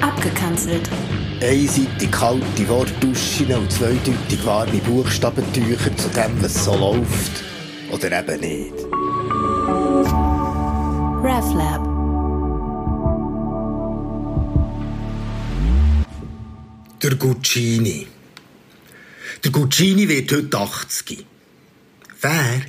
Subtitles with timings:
[0.00, 0.88] Abgekanzelt.
[1.42, 7.44] Einseitig kalte Wortduschen und zweideutig warme Buchstabentücher zu dem, was so läuft.
[7.90, 8.74] Oder eben nicht.
[11.22, 12.00] RefLab.
[17.02, 18.06] Der Guccini.
[19.42, 21.24] Der Guccini wird heute 80.
[22.20, 22.60] Wer?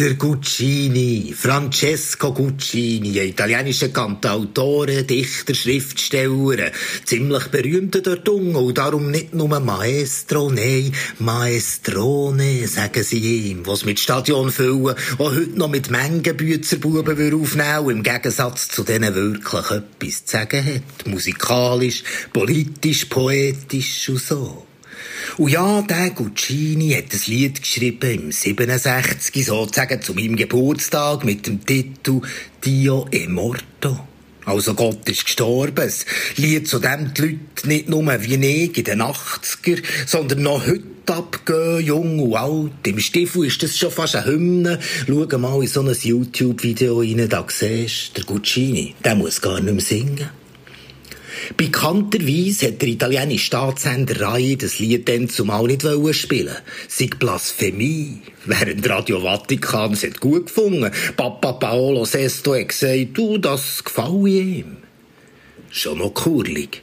[0.00, 6.70] Der Guccini, Francesco Guccini, ein italienischer Kantautore, Dichter, Schriftsteller,
[7.04, 14.00] ziemlich berühmter dort und darum nicht nur Maestro, nein, Maestrone, sagen sie ihm, was mit
[14.00, 20.24] Stadion füllen und heute noch mit Mengen Büzerbuben aufnehmen im Gegensatz zu denen wirklich etwas
[20.24, 24.66] zu sagen hat, musikalisch, politisch, poetisch und so.
[25.36, 31.46] Und ja, der Guccini hat ein Lied geschrieben im 67, sozusagen zu meinem Geburtstag mit
[31.46, 32.20] dem Titel
[32.64, 34.00] Dio e morto.
[34.44, 35.74] Also Gott ist gestorben.
[35.76, 40.66] Das Lied, zu dem die Leute nicht nur wie ich in den 80er, sondern noch
[40.66, 42.86] heute abgehen, jung und alt.
[42.86, 44.78] Im Stiefel ist das schon fast eine Hymne.
[45.06, 49.60] Schau mal in so ein YouTube-Video rein, da siehst du, der Guccini, der muss gar
[49.60, 50.39] nicht mehr singen.
[51.56, 56.56] Bekannterweise hat der italienische Staatssender Rai das Lied dann zumal nicht spielen
[56.88, 58.18] Sei Blasphemie.
[58.44, 60.90] Während Radio Vatikan es gut gefunden.
[61.16, 64.79] Papa Paolo Sesto hat gesagt, du, das gefällt ihm.
[65.72, 66.82] Schon noch kurlig.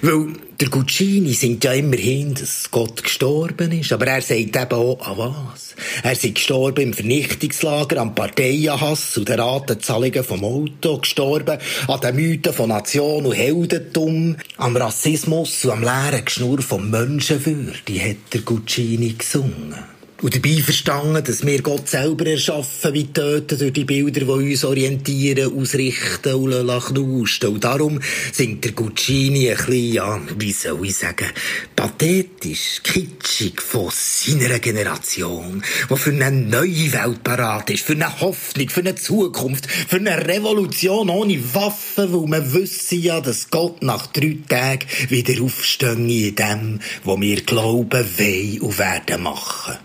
[0.00, 5.06] Weil der Guccini singt ja immerhin, dass Gott gestorben ist, aber er sagt eben auch,
[5.06, 5.74] an was?
[6.02, 11.58] Er ist gestorben im Vernichtungslager, am Parteienhass und den Ratenzahlungen vom Auto, gestorben
[11.88, 18.00] an den Mythen von Nation und Heldentum, am Rassismus und am leeren Geschnur vom Menschenwürde,
[18.00, 19.74] hat der Guccini gesungen.
[20.22, 24.64] Und dabei verstanden, dass wir Gott selber erschaffen, wie töten durch die Bilder, die uns
[24.64, 27.48] orientieren, ausrichten und knusten.
[27.48, 28.00] Und darum
[28.32, 31.26] singt der Guccini ein bisschen, ja, wie soll ich sagen,
[31.74, 35.60] pathetisch, kitschig von seiner Generation,
[35.90, 40.24] die für eine neue Welt parat ist, für eine Hoffnung, für eine Zukunft, für eine
[40.28, 46.36] Revolution ohne Waffen, wo wir wissen ja, dass Gott nach drei Tagen wieder aufstehen in
[46.36, 49.78] dem, wo wir glauben, wollen und werden machen.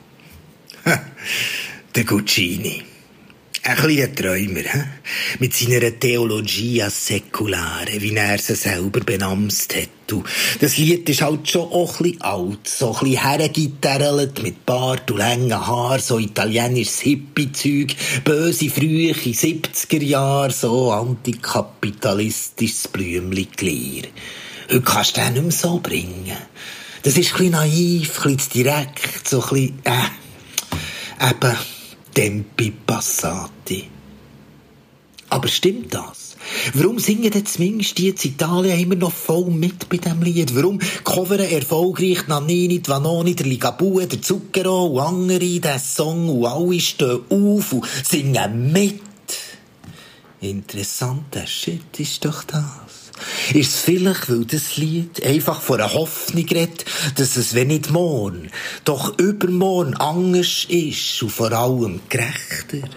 [1.96, 2.84] Der Guccini.
[3.64, 4.84] Ein kleiner Träumer, he?
[5.40, 10.14] mit seiner Theologia Seculare, wie er sie selber benamst hat.
[10.14, 10.26] Und
[10.62, 15.12] das Lied ist halt schon auch ein bisschen alt, so ein bisschen hergitarrelt, mit Bart
[15.12, 17.94] und langen Haar, so italienisches Hippie-Zeug,
[18.24, 24.04] böse frühe 70er Jahre, so antikapitalistisches Blümli-Glier.
[24.70, 26.38] Heute kannst du den nicht mehr so bringen.
[27.04, 29.92] Das ist ein bisschen naiv, ein bisschen direkt, so ein bisschen, äh,
[31.20, 31.58] eben
[32.14, 33.90] Tempi Passati.
[35.30, 36.38] Aber stimmt das?
[36.74, 40.56] Warum singen denn zumindest die in Italien immer noch voll mit bei diesem Lied?
[40.56, 46.80] Warum coveren erfolgreich Nannini, Vanoni, der Ligabue, der Zucchero und andere den Song und alle
[46.80, 49.02] stehen auf und singen mit?
[50.40, 52.87] Interessanter Shit ist doch das.
[53.54, 56.86] Ist es vielleicht, weil das Lied einfach von einer Hoffnung redet,
[57.16, 58.50] dass es, wenn nicht morgen,
[58.86, 62.88] doch übermorgen anders ist und vor allem gerechter?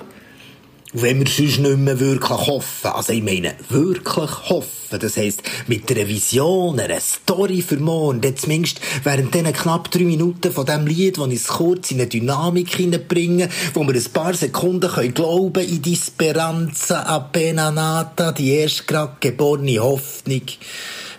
[0.92, 5.42] Und wenn wir sonst nicht mehr wirklich hoffen, also ich meine wirklich hoffen, das heisst
[5.68, 10.66] mit einer Vision, einer Story für morgen, dann zumindest während diesen knapp drei Minuten von
[10.66, 15.14] diesem Lied, wo ich kurz in eine Dynamik hineinbringen, wo wir ein paar Sekunden können
[15.14, 20.42] glauben in die Speranza appena nata, die erst gerade geborene Hoffnung,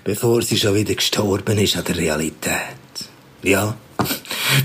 [0.03, 2.51] bevor sie schon wieder gestorben ist an der Realität.
[3.41, 3.77] Ja.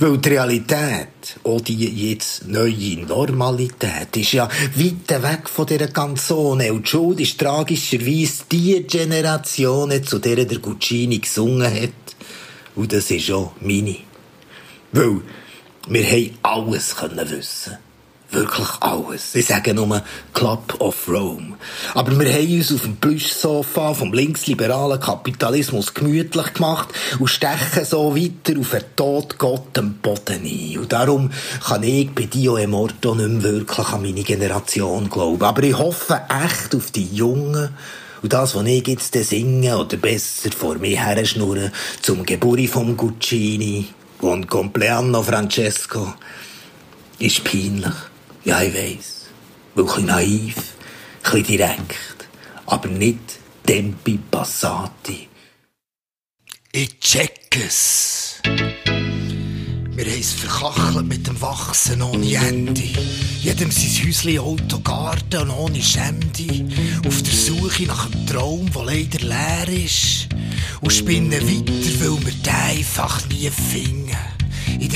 [0.01, 6.73] Weil die Realität, auch die jetzt neue Normalität, ist ja weit weg von dieser Canzone.
[6.73, 11.91] Und die Schuld ist tragischerweise die Generation, zu der der Guccini gesungen hat.
[12.75, 13.97] Und das ist auch meine.
[14.93, 15.21] Weil
[15.89, 17.79] wir haben alles können wissen
[18.31, 19.35] Wirklich alles.
[19.37, 20.03] Ich sage nur
[20.35, 21.57] Club of Rome.
[21.95, 26.89] Aber wir haben uns auf dem Plüschsofa vom linksliberalen Kapitalismus gemütlich gemacht
[27.21, 29.73] und stechen so weiter auf den Tod Gott
[30.03, 30.79] Boden ein.
[30.79, 31.31] Und darum
[31.65, 35.45] kann ich bei Dio e Morto nicht mehr wirklich an meine Generation glauben.
[35.45, 37.71] Aber ich hoffe echt auf die Jungen,
[38.23, 41.71] und das, was ich jetzt singe, oder besser vor mir her schnurren,
[42.03, 43.87] zum Geburi vom Guccini
[44.21, 46.15] und Compleanno Francesco,
[47.19, 47.95] ist peinlich.
[48.47, 49.27] Ja, ich weiss.
[49.75, 50.63] Wirklich naiv, ein
[51.23, 52.29] bisschen direkt,
[52.67, 55.29] aber nicht Tempi Passati.
[56.71, 58.41] Ich check es.
[58.45, 62.85] Wir haben es verkachelt mit dem Wachsen ohne Ende.
[63.41, 66.73] Jedem sein Häuschen, Auto, Garten und ohne Schände.
[67.05, 70.29] Auf der Suche nach einem Traum, der leider leer ist.
[70.83, 74.36] Und spinnen weiter, weil wir den einfach nie finden.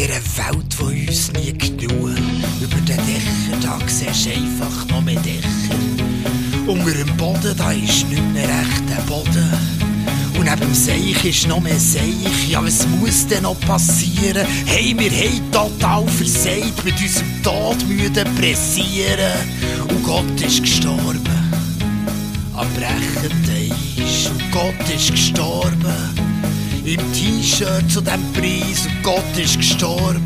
[0.00, 2.17] Dieser Welt, die uns nie genug.
[2.58, 5.75] Über den Dächern, da siehst du einfach noch mehr Dächer.
[6.67, 9.52] Unter dem Boden, da ist nicht mehr recht der Boden.
[10.38, 12.49] Und neben dem Seich ist noch mehr Seich.
[12.49, 14.47] Ja, was muss denn noch passieren?
[14.64, 19.35] Hey, wir haben total versagt, mit unserem Tod müde pressieren.
[19.87, 21.52] Und Gott ist gestorben.
[22.56, 24.31] Am brechenden Eis.
[24.31, 26.19] Und Gott ist gestorben.
[26.90, 28.84] Im T-Shirt zu dem Preis.
[28.84, 30.25] Und Gott ist gestorben.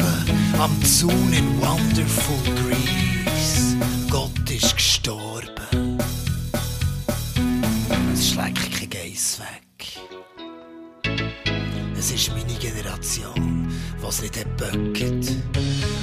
[0.58, 3.76] Am Zaun in Wonderful Grease.
[4.08, 5.98] Gott ist gestorben.
[8.14, 10.00] Es schlägt kein Geiss weg.
[11.98, 13.70] Es ist meine Generation,
[14.00, 14.46] was nicht hat.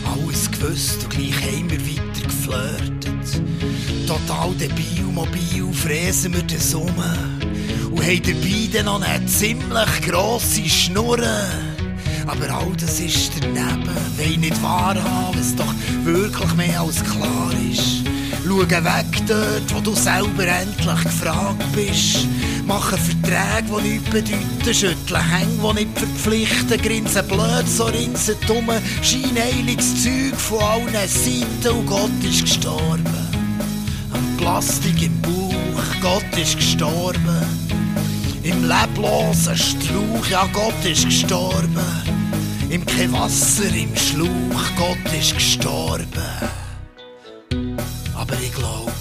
[0.05, 3.41] Alles gewusst und gleich haben wir weiter geflirtet.
[4.05, 7.40] Total debil, mobil, fräsen wir den Summe.
[8.01, 11.47] Haben dabei noch eine ziemlich grosse Schnurre.
[12.25, 18.03] Aber all das ist daneben, will nicht wahrhaben, was doch wirklich mehr als klar ist.
[18.43, 22.27] Schau weg dort, wo du selber endlich gefragt bist.
[22.65, 28.69] Machen Verträge, die nichts bedeuten, schütteln Hänge, die nicht verpflichten, grinsen blöd, so rinsen dumm,
[29.01, 33.05] scheinheiliges Zeug von allen Seiten und Gott ist gestorben.
[34.11, 37.80] Am Plastik im Bauch, Gott ist gestorben.
[38.43, 41.77] Im leblosen Strauch, ja Gott ist gestorben.
[42.69, 46.07] Im kein im Schlauch, Gott ist gestorben.
[48.15, 48.91] Aber ich glaube,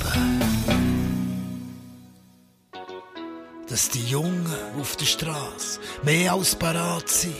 [3.68, 4.46] dass die Jungen
[4.78, 7.34] auf der Straße mehr als parat sind.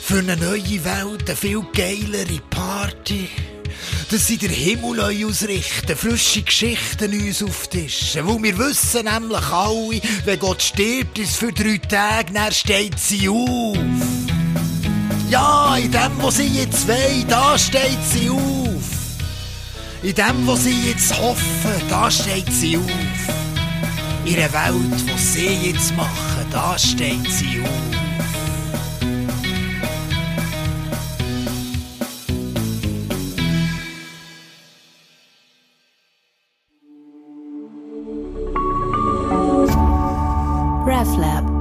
[0.00, 3.28] Für eine neue Welt, eine viel geilere Party.
[4.10, 8.26] Dass sie den Himmel neu ausrichten, frische Geschichten uns auftischen.
[8.26, 13.28] Weil wir wissen nämlich alle, wenn Gott stirbt, ist für drei Tage, dann steht sie
[13.28, 13.76] auf.
[15.30, 18.84] Ja, in dem, was sie jetzt wollen, da steht sie auf.
[20.02, 22.84] In dem, was sie jetzt hoffen, da steht sie auf.
[24.26, 27.93] In der Welt, was sie jetzt machen, da steht sie auf.
[41.04, 41.53] RefLab